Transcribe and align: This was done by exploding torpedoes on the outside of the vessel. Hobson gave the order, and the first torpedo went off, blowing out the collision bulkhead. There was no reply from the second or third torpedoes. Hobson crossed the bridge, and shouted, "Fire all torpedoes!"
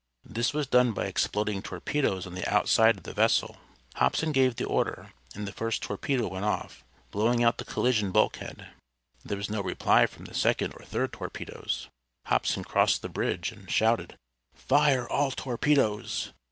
This 0.25 0.51
was 0.51 0.65
done 0.65 0.93
by 0.93 1.05
exploding 1.05 1.61
torpedoes 1.61 2.25
on 2.25 2.33
the 2.33 2.51
outside 2.51 2.97
of 2.97 3.03
the 3.03 3.13
vessel. 3.13 3.57
Hobson 3.97 4.31
gave 4.31 4.55
the 4.55 4.65
order, 4.65 5.13
and 5.35 5.47
the 5.47 5.51
first 5.53 5.83
torpedo 5.83 6.27
went 6.27 6.43
off, 6.43 6.83
blowing 7.11 7.43
out 7.43 7.59
the 7.59 7.65
collision 7.65 8.11
bulkhead. 8.11 8.69
There 9.23 9.37
was 9.37 9.51
no 9.51 9.61
reply 9.61 10.07
from 10.07 10.25
the 10.25 10.33
second 10.33 10.73
or 10.73 10.85
third 10.85 11.13
torpedoes. 11.13 11.87
Hobson 12.25 12.63
crossed 12.63 13.03
the 13.03 13.09
bridge, 13.09 13.51
and 13.51 13.69
shouted, 13.69 14.17
"Fire 14.55 15.07
all 15.07 15.29
torpedoes!" 15.29 16.33